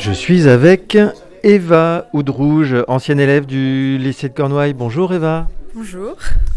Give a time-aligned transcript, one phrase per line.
[0.00, 0.96] Je suis avec
[1.42, 4.72] Eva Oudrouge, ancienne élève du lycée de Cornouailles.
[4.72, 5.46] Bonjour Eva.
[5.74, 6.16] Bonjour.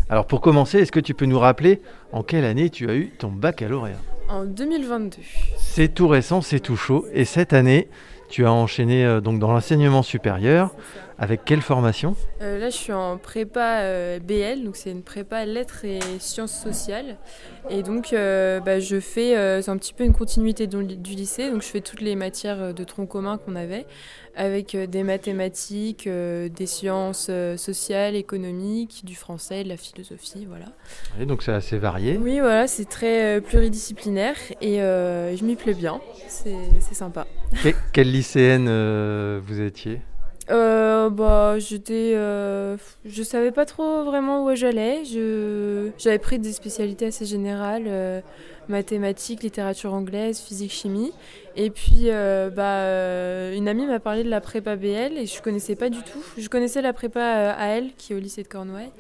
[0.10, 1.82] Alors pour commencer, est-ce que tu peux nous rappeler
[2.14, 3.98] en quelle année tu as eu ton baccalauréat?
[4.30, 5.18] En 2022.
[5.58, 7.06] C'est tout récent, c'est tout chaud.
[7.14, 7.90] Et cette année,
[8.30, 10.74] tu as enchaîné euh, donc dans l'enseignement supérieur.
[11.20, 15.46] Avec quelle formation Euh, là, je suis en prépa euh, BL, donc c'est une prépa
[15.46, 17.18] lettres et sciences sociales.
[17.70, 21.50] Et donc, euh, bah, je fais, c'est un petit peu une continuité du, du lycée,
[21.52, 23.86] donc je fais toutes les matières de tronc commun qu'on avait,
[24.36, 30.66] avec des mathématiques, des sciences sociales, économiques, du français, de la philosophie, voilà.
[31.20, 32.18] Et donc c'est assez varié.
[32.18, 36.56] Oui, voilà, c'est très pluridisciplinaire et je m'y plais bien, c'est
[36.94, 37.28] sympa.
[37.64, 38.68] Que- quelle lycéenne
[39.40, 40.02] vous étiez?
[40.50, 42.76] Euh, bah, j'étais, euh,
[43.06, 45.06] je savais pas trop vraiment où j'allais.
[45.06, 48.22] Je, j'avais pris des spécialités assez générales, euh,
[48.68, 51.14] mathématiques, littérature anglaise, physique, chimie.
[51.56, 55.76] Et puis, euh, bah, une amie m'a parlé de la prépa BL et je connaissais
[55.76, 56.24] pas du tout.
[56.38, 58.92] Je connaissais la prépa AL qui est au lycée de Cornouailles,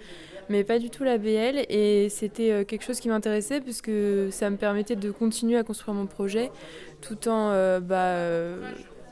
[0.49, 1.66] mais pas du tout la BL.
[1.69, 5.95] Et c'était quelque chose qui m'intéressait parce que ça me permettait de continuer à construire
[5.95, 6.52] mon projet
[7.02, 8.16] tout en, bah,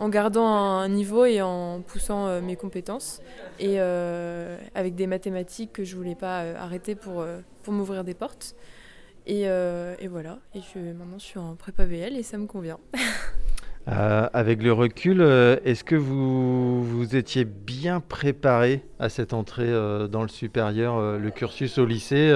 [0.02, 3.22] en gardant un niveau et en poussant euh, mes compétences
[3.60, 7.24] et euh, avec des mathématiques que je voulais pas euh, arrêter pour,
[7.62, 8.56] pour m'ouvrir des portes.
[9.28, 12.80] Et, et voilà, et je, maintenant je suis en prépa VL et ça me convient.
[13.86, 19.72] Avec le recul, est-ce que vous, vous étiez bien préparé à cette entrée
[20.10, 22.34] dans le supérieur, le cursus au lycée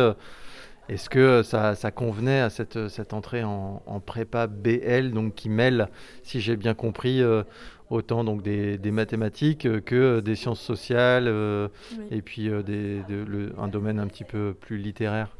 [0.88, 5.36] Est-ce que euh, ça, ça convenait à cette, cette entrée en, en prépa BL, donc
[5.36, 5.90] qui mêle,
[6.24, 7.44] si j'ai bien compris, euh,
[7.90, 11.68] autant donc des, des mathématiques euh, que euh, des sciences sociales euh,
[12.12, 15.38] et puis euh, des, de- le- un domaine un petit peu plus littéraire?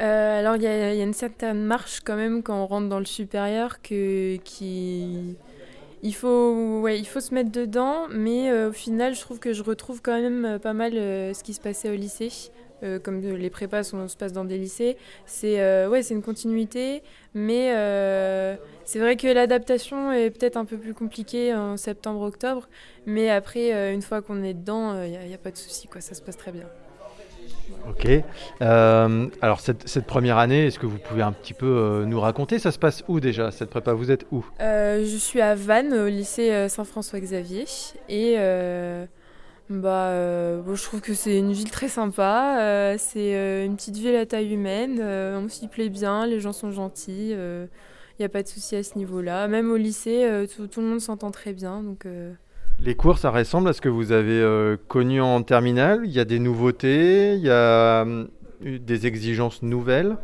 [0.00, 2.66] Euh, alors il y, a il y a une certaine marche quand même quand on
[2.66, 5.38] rentre dans le supérieur que qui
[6.02, 9.52] il faut ouais il faut se mettre dedans mais euh, au final je trouve que
[9.54, 12.32] je retrouve quand même euh, pas mal euh, ce qui se passait au lycée
[12.82, 16.22] Euh, comme les prépas sont- se passent dans des lycées c'est euh, ouais c'est une
[16.22, 17.02] continuité
[17.32, 22.68] mais euh, c'est vrai que l'adaptation est peut-être un peu plus compliquée en septembre octobre
[23.06, 26.14] mais après une fois qu'on est dedans il n'y a, pas de souci quoi ça
[26.14, 26.66] se passe très bien
[27.88, 28.06] Ok.
[28.60, 32.58] Alors cette, cette première année, est-ce que vous pouvez un petit peu nous raconter?
[32.58, 33.92] Ça se passe où déjà cette prépa?
[33.92, 34.44] Vous êtes où?
[34.60, 37.64] Je suis à Vannes, au lycée Saint-François-Xavier.
[38.08, 38.36] Et
[39.68, 42.58] bah, euh, bon, je trouve que c'est une ville très sympa.
[42.60, 45.00] euh, c'est euh, une petite ville à taille humaine.
[45.00, 47.32] on s'y plaît bien, les gens sont gentils.
[47.32, 49.48] Il n'y a pas de souci à ce niveau-là.
[49.48, 51.82] Même au lycée, tout, tout le monde s'entend très bien.
[51.82, 52.06] Donc,
[52.80, 56.02] Les cours, ça ressemble à ce que vous avez connu en terminale?
[56.04, 57.34] Il y a des nouveautés?
[57.34, 58.06] Il y a
[58.62, 60.16] des exigences nouvelles?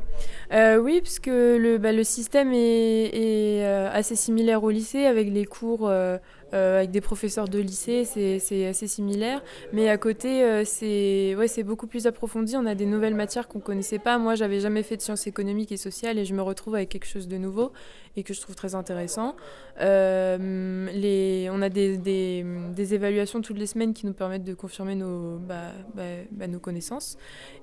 [0.53, 5.31] Euh, oui, parce que le, bah, le système est, est, assez similaire au lycée, avec
[5.31, 6.19] les cours euh,
[6.53, 9.43] euh, avec des professeurs de lycée, c'est assez similaire.
[9.73, 12.57] Mais à côté, euh, c'est ouais, beaucoup plus approfondi.
[12.57, 14.19] On a des nouvelles matières qu'on connaissait pas.
[14.19, 17.07] Moi, j'avais jamais fait de sciences économiques et sociales et je me retrouve avec quelque
[17.07, 17.73] chose de nouveau
[18.17, 19.35] et que je trouve très intéressant.
[19.81, 24.55] Euh, les, on a des, des, des évaluations toutes les semaines qui nous permettent de
[24.55, 27.17] confirmer nos, bah, bah, bah, nos connaissances.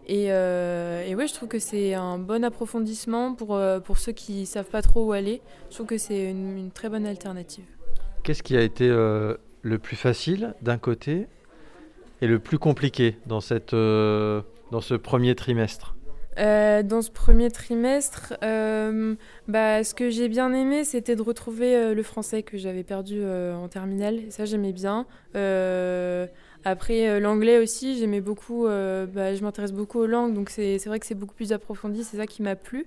[0.08, 4.70] Et, et ouais, je trouve que c'est un bon approfondissement pour, pour ceux qui savent
[4.70, 5.42] pas trop où aller.
[5.70, 7.66] Je trouve que c'est une très bonne alternative.
[8.24, 11.28] Qu'est-ce qui a été euh, le plus facile d'un côté
[12.22, 14.42] et le plus compliqué dans, cette, euh,
[14.72, 15.96] dans ce premier trimestre?
[16.38, 18.34] Euh, dans ce premier trimestre,
[19.48, 23.68] bah, ce que j'ai bien aimé, c'était de retrouver le français que j'avais perdu en
[23.68, 24.20] terminale.
[24.30, 25.06] Ça, j'aimais bien.
[26.66, 28.68] Après, euh, l'anglais aussi, j'aimais beaucoup.
[28.68, 32.04] euh, bah, je m'intéresse beaucoup aux langues, donc c'est vrai que c'est beaucoup plus approfondi.
[32.04, 32.86] C'est ça qui m'a plu.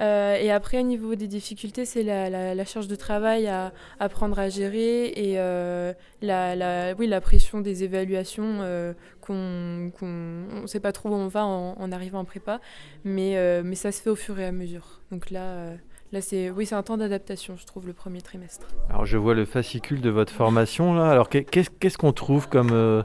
[0.00, 4.38] Euh, et après, au niveau des difficultés, c'est la, la- charge de travail à apprendre
[4.38, 5.36] à gérer et
[6.22, 8.58] la, oui, la pression des évaluations
[9.20, 12.60] qu'on on sait pas trop où on va en, en arrivant en prépa,
[13.04, 15.00] mais, mais ça se fait au fur et à mesure.
[15.12, 15.68] Donc là,
[16.12, 18.66] là c'est oui, c'est un temps d'adaptation, je trouve, le premier trimestre.
[18.88, 21.10] Alors je vois le fascicule de votre formation là.
[21.10, 23.02] Alors qu'est- qu'est-ce qu'on trouve comme, euh,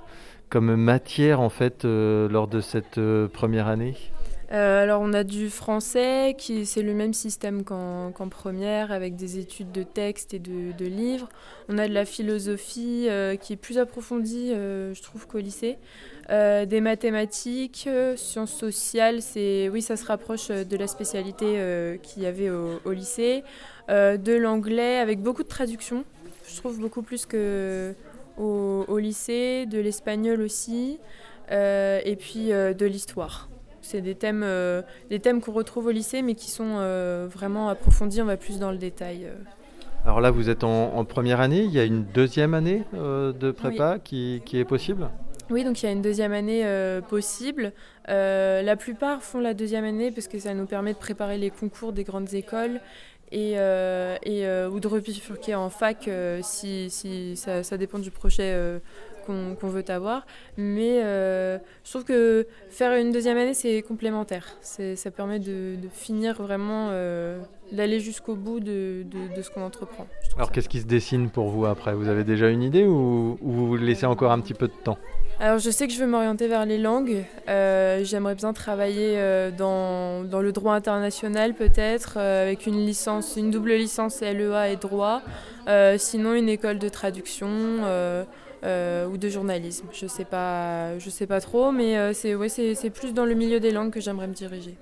[0.78, 3.96] matière en fait euh, lors de cette euh, première année?
[4.52, 9.38] Euh, alors on a du français, qui c'est le même système qu'en première, avec des
[9.38, 11.30] études de textes et de, de livres.
[11.68, 15.78] On a de la philosophie euh, qui est plus approfondie, euh, je trouve, qu'au lycée.
[16.30, 22.52] Des mathématiques, sciences sociales, c'est oui, ça se rapproche de la spécialité qu'il y avait
[22.52, 23.44] au, au lycée.
[23.88, 26.06] De l'anglais avec beaucoup de traductions,
[26.48, 27.96] je trouve beaucoup plus que
[28.38, 31.00] au, au lycée, de l'espagnol aussi,
[31.50, 33.50] et puis de l'histoire.
[33.82, 37.70] C'est des thèmes, euh, des thèmes qu'on retrouve au lycée, mais qui sont euh, vraiment
[37.70, 38.22] approfondis.
[38.22, 39.26] On va plus dans le détail.
[39.26, 39.36] euh.
[40.06, 41.62] Alors là, vous êtes en, première année.
[41.62, 45.10] Il y a une deuxième année euh, de prépa qui, est possible?
[45.50, 46.64] Oui, donc il y a une deuxième année
[47.10, 47.74] possible.
[48.08, 51.92] La plupart font la deuxième année parce que ça nous permet de préparer les concours
[51.92, 52.80] des grandes écoles
[53.32, 56.10] et, et ou de repifurquer en fac
[56.44, 58.80] si, si ça, ça, dépend du projet
[59.30, 60.26] qu'on veut avoir.
[60.58, 64.58] Mais euh, je trouve que faire une deuxième année, c'est complémentaire.
[64.62, 67.40] Ça permet de, finir vraiment, euh,
[67.72, 69.06] d'aller jusqu'au bout de,
[69.36, 70.08] de, ce qu'on entreprend.
[70.36, 71.94] Alors qu'est-ce qui se dessine pour vous après?
[71.94, 74.98] Vous avez déjà une idée ou, vous laissez encore un petit peu de temps?
[75.42, 77.24] Alors je sais que je veux m'orienter vers les langues.
[77.48, 79.18] Euh, j'aimerais bien travailler
[79.58, 85.22] dans, dans, le droit international peut-être, avec une licence, une double licence LEA et droit.
[85.98, 87.48] Sinon une école de traduction
[88.66, 89.88] euh, ou de journalisme.
[89.94, 92.50] Je sais pas, sais pas trop, mais euh, c'est ouais,
[92.94, 94.76] plus dans le milieu des langues que j'aimerais me diriger.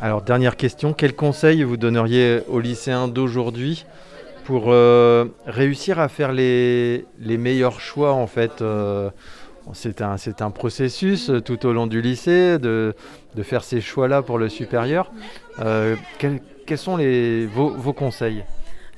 [0.00, 3.84] Alors dernière question, quel conseil vous donneriez aux lycéens d'aujourd'hui
[4.44, 8.64] pour euh, réussir à faire les, les, meilleurs choix en fait
[9.74, 12.94] c'est un, un, processus tout au long du lycée de,
[13.34, 15.12] de faire ces choix-là pour le supérieur.
[16.18, 18.42] quels, quels, sont les, vos, vos conseils?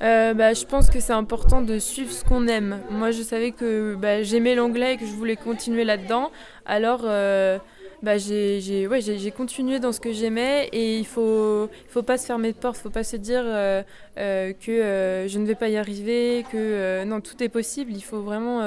[0.01, 2.79] Euh, bah, je pense que c'est important de suivre ce qu'on aime.
[2.89, 6.31] Moi, je savais que bah, j'aimais l'anglais et que je voulais continuer là-dedans.
[6.65, 7.57] Alors, euh,
[8.01, 8.99] bah, j'ai ouais,
[9.35, 12.81] continué dans ce que j'aimais et il faut, faut pas se fermer de porte, il
[12.81, 13.83] faut pas se dire euh,
[14.15, 17.93] que je ne vais pas y arriver, que non, tout est possible.
[17.93, 18.61] Il faut vraiment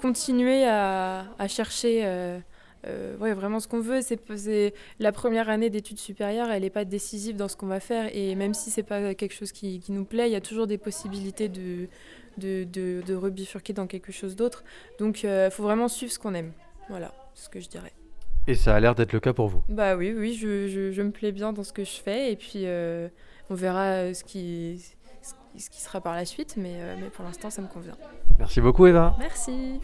[0.00, 2.04] continuer à, à chercher
[2.86, 4.00] euh, ouais, vraiment ce qu'on veut.
[4.02, 8.14] C'est la première année d'études supérieures, elle n'est pas décisive dans ce qu'on va faire.
[8.14, 10.66] Et même si c'est pas quelque chose qui, qui, nous plaît, il y a toujours
[10.66, 11.88] des possibilités de,
[12.38, 14.64] de, de, de rebifurquer dans quelque chose d'autre.
[14.98, 16.52] Donc il euh, faut vraiment suivre ce qu'on aime.
[16.88, 17.92] Voilà, ce que je dirais.
[18.46, 21.02] Et ça a l'air d'être le cas pour vous Bah oui, oui, je, je, je,
[21.02, 22.30] me plais bien dans ce que je fais.
[22.30, 23.08] Et puis euh,
[23.50, 24.80] on verra ce qui,
[25.58, 26.56] ce qui sera par la suite.
[26.56, 27.96] Mais, mais pour l'instant, ça me convient.
[28.38, 29.16] Merci beaucoup, Eva.
[29.18, 29.80] Merci.